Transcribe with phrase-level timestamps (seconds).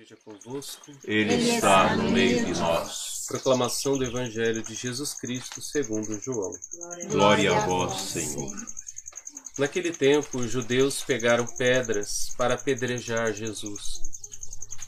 [0.00, 0.90] Esteja convosco.
[1.04, 3.26] Ele está no meio de nós.
[3.28, 6.52] Proclamação do Evangelho de Jesus Cristo segundo João.
[7.10, 8.50] Glória a vós, Senhor.
[9.58, 14.00] Naquele tempo, os judeus pegaram pedras para apedrejar Jesus.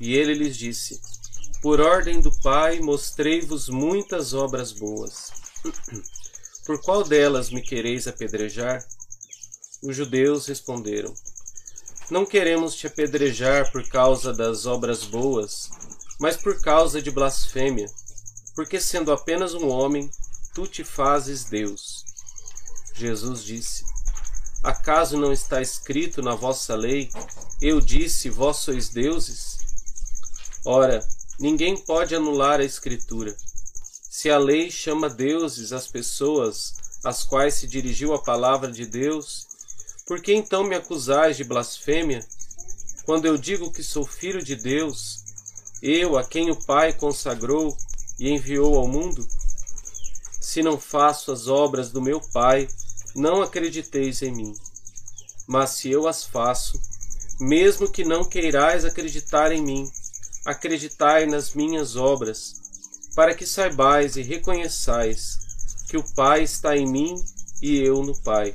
[0.00, 0.98] E ele lhes disse:
[1.60, 5.30] Por ordem do Pai, mostrei-vos muitas obras boas.
[6.64, 8.82] Por qual delas me quereis apedrejar?
[9.82, 11.12] Os judeus responderam:
[12.12, 15.70] Não queremos te apedrejar por causa das obras boas,
[16.20, 17.90] mas por causa de blasfêmia,
[18.54, 20.10] porque sendo apenas um homem,
[20.52, 22.04] tu te fazes Deus.
[22.94, 23.86] Jesus disse:
[24.62, 27.08] Acaso não está escrito na vossa lei:
[27.62, 29.56] Eu disse, vós sois deuses?
[30.66, 31.02] Ora,
[31.40, 33.34] ninguém pode anular a Escritura.
[34.10, 39.46] Se a lei chama deuses as pessoas às quais se dirigiu a palavra de Deus,
[40.06, 42.26] por que então me acusais de blasfêmia?
[43.04, 45.24] Quando eu digo que sou filho de Deus,
[45.82, 47.76] eu a quem o Pai consagrou
[48.18, 49.26] e enviou ao mundo?
[50.40, 52.68] Se não faço as obras do meu Pai,
[53.14, 54.54] não acrediteis em mim.
[55.46, 56.80] Mas se eu as faço,
[57.40, 59.90] mesmo que não queirais acreditar em mim,
[60.44, 62.54] acreditai nas minhas obras,
[63.14, 65.38] para que saibais e reconheçais
[65.88, 67.14] que o Pai está em mim
[67.60, 68.54] e eu no Pai.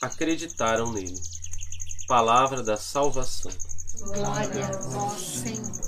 [0.00, 1.20] acreditaram nele.
[2.06, 3.52] Palavra da salvação.
[3.98, 5.86] Glória a vós, Senhor.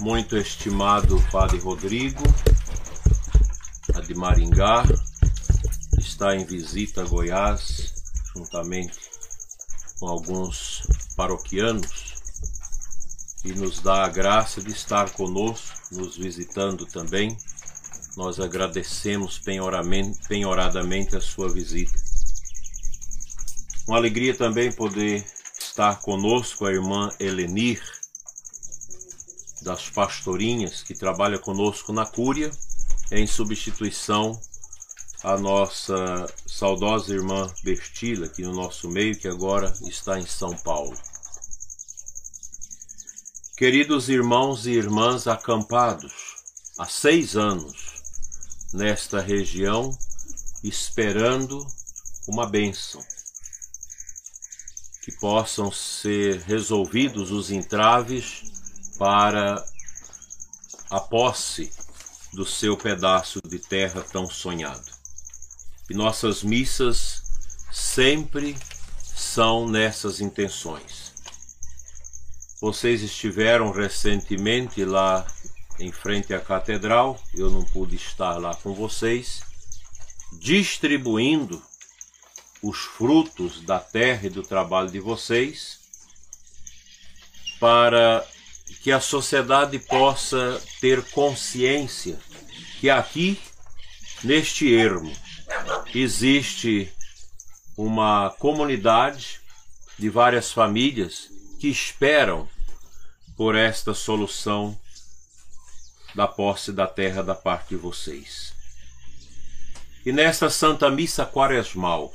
[0.00, 2.22] Muito estimado Padre Rodrigo,
[3.94, 4.84] a de Maringá,
[5.98, 7.94] está em visita a Goiás,
[8.34, 8.98] juntamente
[9.98, 10.82] com alguns
[11.16, 12.03] paroquianos,
[13.44, 17.36] e nos dá a graça de estar conosco, nos visitando também.
[18.16, 19.38] Nós agradecemos
[20.28, 21.92] penhoradamente a sua visita.
[23.86, 25.26] Uma alegria também poder
[25.58, 27.82] estar conosco a irmã Helenir,
[29.60, 32.50] das pastorinhas que trabalha conosco na Cúria,
[33.10, 34.40] em substituição
[35.22, 40.96] à nossa saudosa irmã Bertila, aqui no nosso meio, que agora está em São Paulo.
[43.56, 46.12] Queridos irmãos e irmãs acampados
[46.76, 48.02] há seis anos
[48.72, 49.96] nesta região,
[50.64, 51.64] esperando
[52.26, 53.00] uma bênção,
[55.04, 58.42] que possam ser resolvidos os entraves
[58.98, 59.64] para
[60.90, 61.72] a posse
[62.32, 64.90] do seu pedaço de terra tão sonhado.
[65.88, 67.22] E nossas missas
[67.70, 68.58] sempre
[69.00, 71.03] são nessas intenções.
[72.64, 75.26] Vocês estiveram recentemente lá
[75.78, 79.42] em frente à catedral, eu não pude estar lá com vocês,
[80.40, 81.62] distribuindo
[82.62, 85.78] os frutos da terra e do trabalho de vocês
[87.60, 88.26] para
[88.82, 92.18] que a sociedade possa ter consciência
[92.80, 93.38] que aqui,
[94.22, 95.12] neste ermo,
[95.94, 96.90] existe
[97.76, 99.38] uma comunidade
[99.98, 101.28] de várias famílias
[101.60, 102.48] que esperam
[103.36, 104.78] por esta solução
[106.14, 108.54] da posse da terra da parte de vocês.
[110.06, 112.14] E nesta Santa Missa Quaresmal,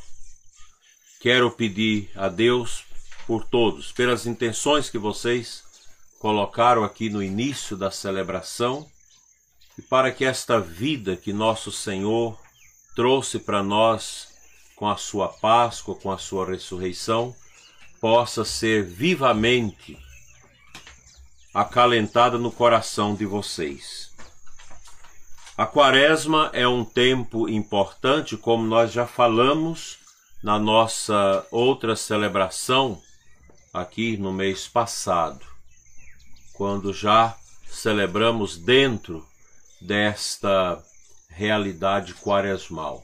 [1.20, 2.84] quero pedir a Deus
[3.28, 5.64] por todos, pelas intenções que vocês
[6.20, 8.90] colocaram aqui no início da celebração,
[9.78, 12.38] e para que esta vida que nosso Senhor
[12.96, 14.28] trouxe para nós
[14.76, 17.36] com a sua Páscoa, com a sua ressurreição,
[18.00, 19.98] possa ser vivamente
[21.54, 24.12] acalentada no coração de vocês.
[25.58, 29.98] A Quaresma é um tempo importante, como nós já falamos
[30.42, 33.02] na nossa outra celebração
[33.74, 35.50] aqui no mês passado
[36.60, 39.26] quando já celebramos dentro
[39.80, 40.84] desta
[41.30, 43.02] realidade quaresmal.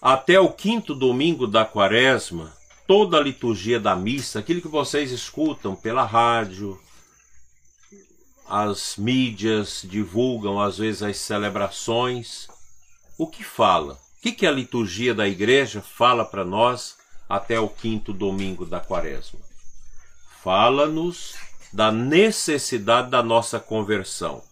[0.00, 2.50] Até o quinto domingo da quaresma,
[2.86, 6.78] toda a liturgia da missa, aquilo que vocês escutam pela rádio,
[8.48, 12.46] as mídias divulgam às vezes as celebrações,
[13.16, 13.94] o que fala?
[13.94, 16.96] O que, a liturgia da igreja fala para nós
[17.28, 19.38] até o quinto domingo da quaresma?
[20.42, 21.34] Fala-nos
[21.72, 24.42] da necessidade da nossa conversão,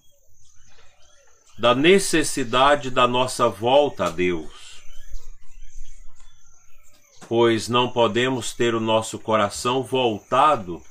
[1.58, 4.50] da necessidade da nossa volta a Deus,
[7.34, 10.82] pois não podemos ter o nosso coração voltado,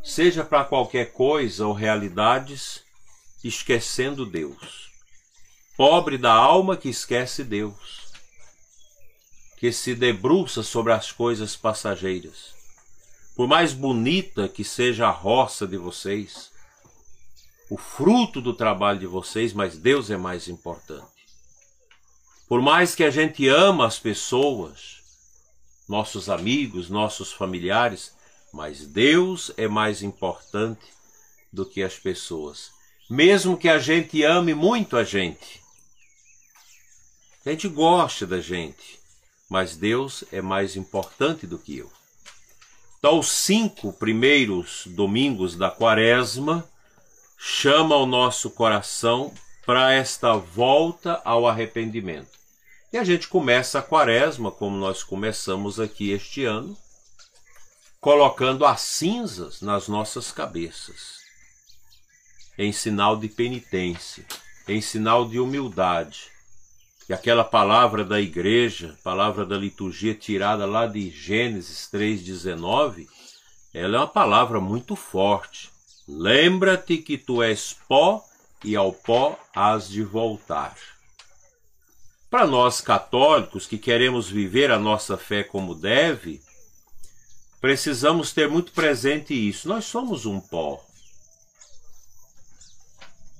[0.00, 2.84] seja para qualquer coisa ou realidades,
[3.42, 4.92] esquecendo Deus.
[5.76, 8.12] Pobre da alma que esquece Deus,
[9.56, 12.54] que se debruça sobre as coisas passageiras.
[13.34, 16.52] Por mais bonita que seja a roça de vocês,
[17.68, 21.26] o fruto do trabalho de vocês, mas Deus é mais importante.
[22.48, 25.01] Por mais que a gente ama as pessoas,
[25.88, 28.12] nossos amigos, nossos familiares,
[28.52, 30.92] mas Deus é mais importante
[31.52, 32.70] do que as pessoas.
[33.08, 35.60] Mesmo que a gente ame muito a gente,
[37.44, 39.00] a gente gosta da gente,
[39.50, 41.90] mas Deus é mais importante do que eu.
[42.98, 46.64] Então, os cinco primeiros domingos da quaresma
[47.36, 49.34] chama o nosso coração
[49.66, 52.41] para esta volta ao arrependimento.
[52.92, 56.76] E a gente começa a quaresma, como nós começamos aqui este ano,
[57.98, 61.20] colocando as cinzas nas nossas cabeças,
[62.58, 64.26] em sinal de penitência,
[64.68, 66.30] em sinal de humildade,
[67.08, 73.08] e aquela palavra da igreja, palavra da liturgia tirada lá de Gênesis 3,19,
[73.72, 75.70] ela é uma palavra muito forte.
[76.06, 78.22] Lembra-te que tu és pó
[78.62, 80.76] e ao pó has de voltar.
[82.32, 86.40] Para nós católicos que queremos viver a nossa fé como deve,
[87.60, 89.68] precisamos ter muito presente isso.
[89.68, 90.82] Nós somos um pó.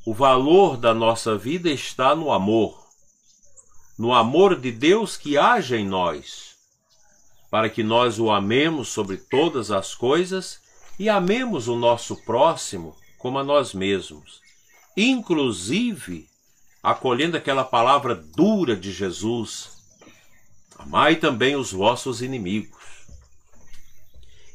[0.04, 2.82] O valor da nossa vida está no amor
[3.98, 6.56] no amor de Deus que haja em nós,
[7.50, 10.60] para que nós o amemos sobre todas as coisas
[10.98, 14.40] e amemos o nosso próximo como a nós mesmos,
[14.96, 16.28] inclusive
[16.82, 19.70] acolhendo aquela palavra dura de Jesus:
[20.78, 22.82] amai também os vossos inimigos.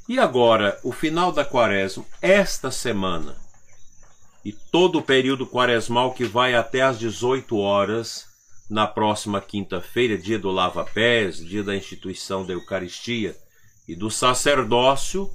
[0.09, 3.35] E agora, o final da quaresma, esta semana,
[4.43, 8.25] e todo o período quaresmal que vai até às 18 horas,
[8.69, 13.35] na próxima quinta-feira, dia do lava-pés, dia da instituição da Eucaristia
[13.87, 15.29] e do sacerdócio,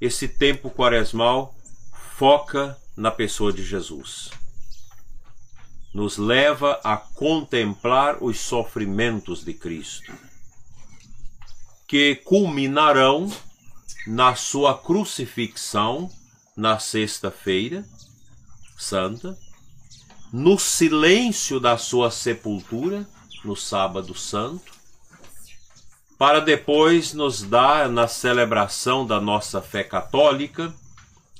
[0.00, 1.54] esse tempo quaresmal
[2.16, 4.30] foca na pessoa de Jesus.
[5.96, 10.12] Nos leva a contemplar os sofrimentos de Cristo,
[11.88, 13.32] que culminarão
[14.06, 16.10] na sua crucifixão
[16.54, 17.82] na sexta-feira
[18.76, 19.38] santa
[20.30, 23.08] no silêncio da sua sepultura,
[23.42, 24.70] no sábado santo,
[26.18, 30.74] para depois nos dar, na celebração da nossa fé católica,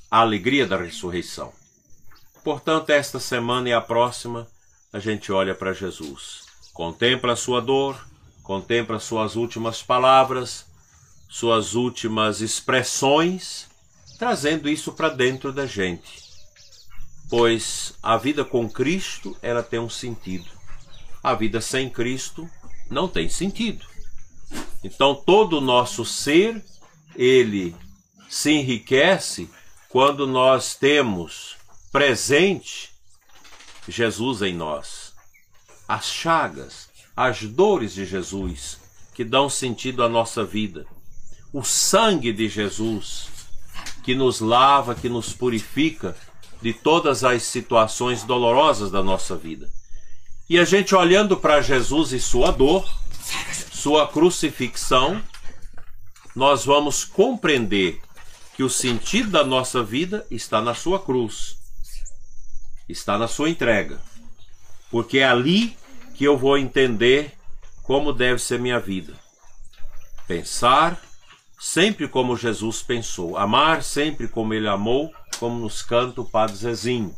[0.09, 1.56] a alegria da ressurreição.
[2.47, 4.47] Portanto, esta semana e a próxima,
[4.93, 8.07] a gente olha para Jesus, contempla a sua dor,
[8.41, 10.65] contempla suas últimas palavras,
[11.27, 13.67] suas últimas expressões,
[14.17, 16.25] trazendo isso para dentro da gente
[17.29, 20.49] pois a vida com Cristo ela tem um sentido.
[21.21, 22.49] A vida sem Cristo
[22.89, 23.85] não tem sentido.
[24.81, 26.63] Então todo o nosso ser
[27.13, 27.75] ele
[28.29, 29.49] se enriquece
[29.89, 31.57] quando nós temos
[31.91, 32.91] presente
[33.87, 35.13] Jesus em nós.
[35.87, 38.79] As chagas, as dores de Jesus
[39.13, 40.85] que dão sentido à nossa vida.
[41.51, 43.29] O sangue de Jesus
[44.03, 46.15] que nos lava, que nos purifica
[46.61, 49.69] de todas as situações dolorosas da nossa vida.
[50.49, 52.87] E a gente olhando para Jesus e sua dor,
[53.71, 55.21] sua crucifixão,
[56.35, 57.99] nós vamos compreender
[58.55, 61.56] que o sentido da nossa vida está na sua cruz,
[62.87, 63.99] está na sua entrega.
[64.89, 65.77] Porque é ali
[66.15, 67.33] que eu vou entender
[67.83, 69.13] como deve ser minha vida.
[70.27, 71.01] Pensar
[71.59, 77.15] sempre como Jesus pensou, amar sempre como ele amou como nos canta o Padre Zezinho.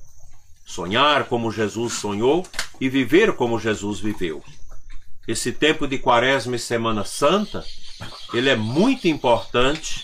[0.65, 2.45] Sonhar como Jesus sonhou
[2.79, 4.43] e viver como Jesus viveu.
[5.27, 7.63] Esse tempo de Quaresma e Semana Santa,
[8.33, 10.03] ele é muito importante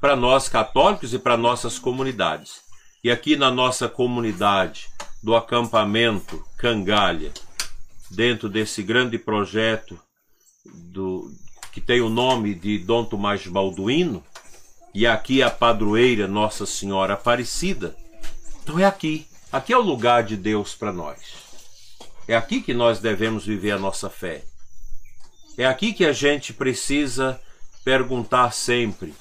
[0.00, 2.60] para nós católicos e para nossas comunidades.
[3.02, 4.88] E aqui na nossa comunidade
[5.22, 7.32] do acampamento Cangalha,
[8.10, 9.98] dentro desse grande projeto
[10.64, 11.32] do,
[11.72, 14.22] que tem o nome de Dom Tomás Balduino,
[14.94, 17.96] e aqui a padroeira Nossa Senhora Aparecida.
[18.62, 19.26] Então é aqui.
[19.50, 21.18] Aqui é o lugar de Deus para nós.
[22.28, 24.44] É aqui que nós devemos viver a nossa fé.
[25.56, 27.40] É aqui que a gente precisa
[27.84, 29.14] perguntar sempre: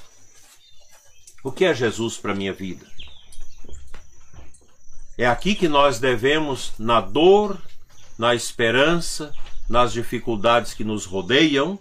[1.44, 2.91] o que é Jesus para minha vida?
[5.22, 7.62] É aqui que nós devemos, na dor,
[8.18, 9.32] na esperança,
[9.70, 11.78] nas dificuldades que nos rodeiam,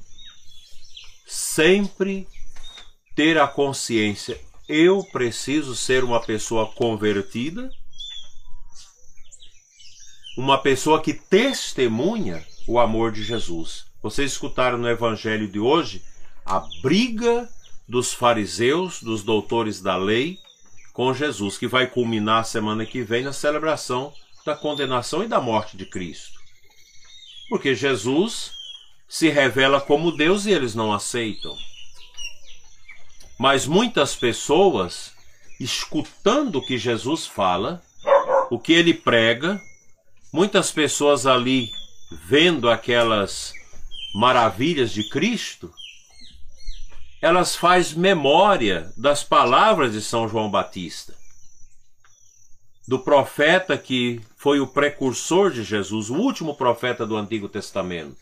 [1.27, 2.29] sempre
[3.17, 7.73] ter a consciência: eu preciso ser uma pessoa convertida,
[10.37, 13.87] uma pessoa que testemunha o amor de Jesus.
[14.03, 16.05] Vocês escutaram no evangelho de hoje
[16.45, 17.49] a briga
[17.89, 20.39] dos fariseus, dos doutores da lei,
[20.93, 24.13] com Jesus, que vai culminar semana que vem na celebração
[24.45, 26.39] da condenação e da morte de Cristo.
[27.49, 28.53] Porque Jesus
[29.09, 31.57] se revela como Deus e eles não aceitam.
[33.39, 35.13] Mas muitas pessoas,
[35.59, 37.83] escutando o que Jesus fala,
[38.51, 39.61] o que ele prega,
[40.33, 41.71] muitas pessoas ali
[42.29, 43.53] vendo aquelas
[44.15, 45.73] maravilhas de Cristo,
[47.21, 51.15] elas faz memória das palavras de São João Batista,
[52.89, 58.17] do profeta que foi o precursor de Jesus, o último profeta do Antigo Testamento,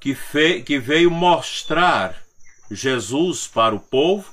[0.00, 0.16] que,
[0.62, 2.22] que veio mostrar
[2.70, 4.32] Jesus para o povo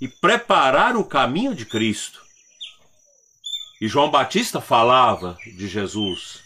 [0.00, 2.22] e preparar o caminho de Cristo.
[3.80, 6.43] E João Batista falava de Jesus.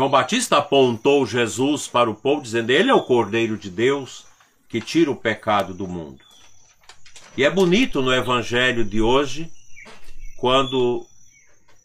[0.00, 4.24] João Batista apontou Jesus para o povo, dizendo: Ele é o Cordeiro de Deus
[4.66, 6.24] que tira o pecado do mundo.
[7.36, 9.52] E é bonito no evangelho de hoje,
[10.38, 11.06] quando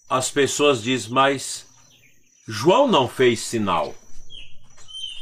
[0.09, 1.67] as pessoas dizem, mas
[2.47, 3.93] João não fez sinal.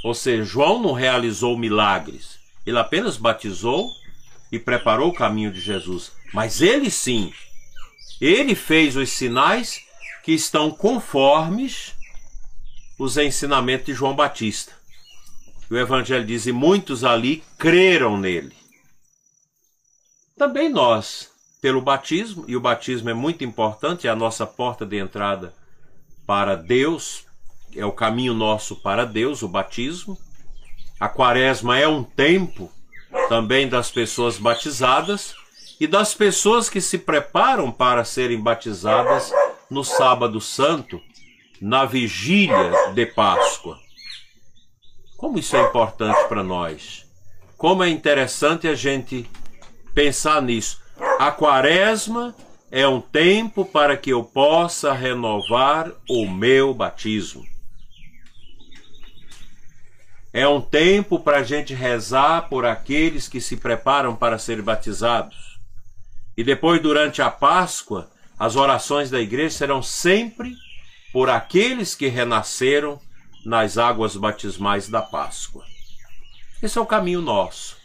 [0.03, 2.37] Ou seja, João não realizou milagres.
[2.63, 3.89] Ele apenas batizou
[4.51, 6.11] e preparou o caminho de Jesus.
[6.31, 7.33] Mas ele sim,
[8.21, 9.81] ele fez os sinais
[10.23, 11.92] que estão conformes
[12.97, 14.71] os ensinamentos de João Batista.
[15.69, 18.55] O Evangelho diz: e muitos ali creram nele.
[20.37, 21.31] Também nós,
[21.61, 25.53] pelo batismo, e o batismo é muito importante, é a nossa porta de entrada
[26.25, 27.25] para Deus,
[27.75, 30.17] é o caminho nosso para Deus, o batismo.
[30.99, 32.71] A quaresma é um tempo
[33.29, 35.35] também das pessoas batizadas
[35.79, 39.31] e das pessoas que se preparam para serem batizadas
[39.69, 41.01] no Sábado Santo,
[41.61, 43.79] na vigília de Páscoa.
[45.17, 47.05] Como isso é importante para nós?
[47.57, 49.29] Como é interessante a gente
[49.93, 50.81] pensar nisso.
[51.19, 52.35] A quaresma
[52.71, 57.45] é um tempo para que eu possa renovar o meu batismo.
[60.33, 65.59] É um tempo para a gente rezar por aqueles que se preparam para ser batizados.
[66.35, 70.55] E depois, durante a Páscoa, as orações da igreja serão sempre
[71.13, 72.99] por aqueles que renasceram
[73.45, 75.63] nas águas batismais da Páscoa.
[76.61, 77.77] Esse é o caminho nosso.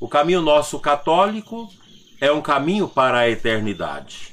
[0.00, 1.68] O caminho nosso católico
[2.20, 4.32] é um caminho para a eternidade.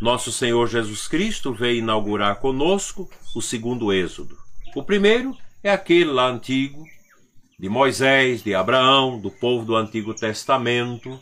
[0.00, 4.38] Nosso Senhor Jesus Cristo veio inaugurar conosco o segundo êxodo.
[4.76, 6.84] O primeiro é aquele lá antigo,
[7.58, 11.18] de Moisés, de Abraão, do povo do Antigo Testamento,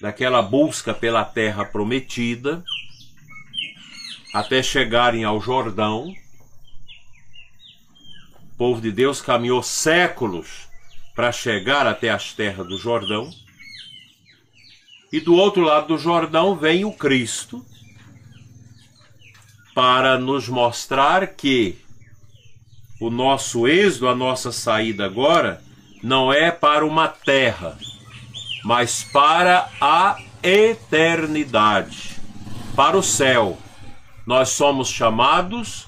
[0.00, 2.62] daquela busca pela terra prometida,
[4.34, 6.12] até chegarem ao Jordão.
[8.42, 10.66] O povo de Deus caminhou séculos
[11.14, 13.30] para chegar até as terras do Jordão.
[15.12, 17.64] E do outro lado do Jordão vem o Cristo
[19.72, 21.78] para nos mostrar que
[23.00, 25.62] o nosso êxodo, a nossa saída agora,
[26.02, 27.78] não é para uma terra,
[28.64, 32.20] mas para a eternidade,
[32.74, 33.58] para o céu
[34.26, 35.86] nós somos chamados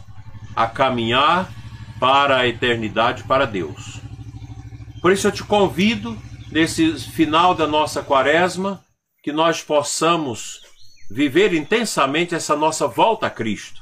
[0.54, 1.50] a caminhar
[1.98, 4.00] para a eternidade, para Deus.
[5.00, 6.16] Por isso eu te convido,
[6.50, 8.84] nesse final da nossa quaresma,
[9.22, 10.60] que nós possamos
[11.10, 13.80] viver intensamente essa nossa volta a Cristo,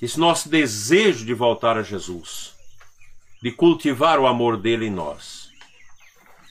[0.00, 2.54] esse nosso desejo de voltar a Jesus,
[3.42, 5.48] de cultivar o amor dele em nós.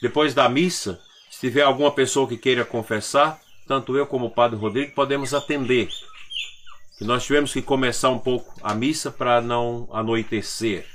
[0.01, 0.99] Depois da missa,
[1.29, 5.89] se tiver alguma pessoa que queira confessar, tanto eu como o Padre Rodrigo podemos atender
[6.97, 10.85] que nós tivemos que começar um pouco a missa para não anoitecer.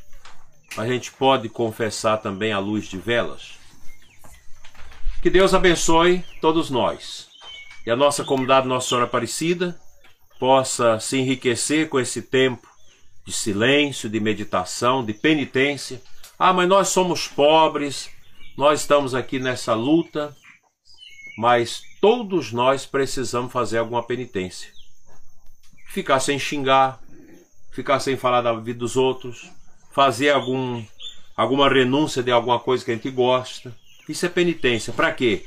[0.76, 3.59] A gente pode confessar também à luz de velas.
[5.23, 7.28] Que Deus abençoe todos nós
[7.85, 9.78] e a nossa comunidade Nossa Senhora Aparecida
[10.38, 12.66] possa se enriquecer com esse tempo
[13.26, 16.00] de silêncio, de meditação, de penitência.
[16.38, 18.09] Ah, mas nós somos pobres,
[18.57, 20.35] nós estamos aqui nessa luta,
[21.37, 24.80] mas todos nós precisamos fazer alguma penitência
[25.90, 27.00] ficar sem xingar,
[27.73, 29.50] ficar sem falar da vida dos outros,
[29.92, 30.82] fazer algum,
[31.37, 33.75] alguma renúncia de alguma coisa que a gente gosta.
[34.09, 34.92] Isso é penitência.
[34.92, 35.44] Para quê?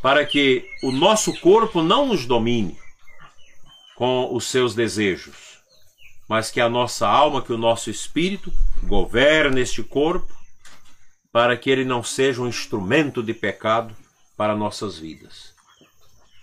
[0.00, 2.78] Para que o nosso corpo não nos domine
[3.96, 5.58] com os seus desejos,
[6.28, 8.52] mas que a nossa alma, que o nosso espírito
[8.84, 10.32] governe este corpo,
[11.32, 13.94] para que ele não seja um instrumento de pecado
[14.36, 15.52] para nossas vidas.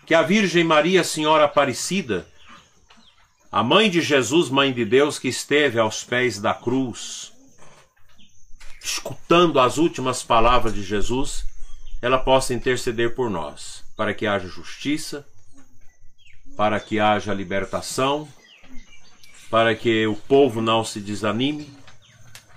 [0.05, 2.27] Que a Virgem Maria, Senhora Aparecida,
[3.51, 7.31] a mãe de Jesus, mãe de Deus, que esteve aos pés da cruz,
[8.83, 11.45] escutando as últimas palavras de Jesus,
[12.01, 15.25] ela possa interceder por nós, para que haja justiça,
[16.57, 18.27] para que haja libertação,
[19.49, 21.69] para que o povo não se desanime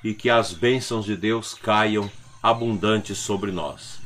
[0.03, 2.11] e que as bênçãos de Deus caiam
[2.43, 4.00] abundantes sobre nós.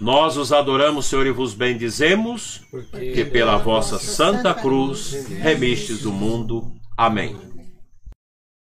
[0.00, 2.62] Nós os adoramos, Senhor, e vos bendizemos,
[3.14, 6.72] que pela vossa santa cruz remistes o mundo.
[6.96, 7.51] Amém.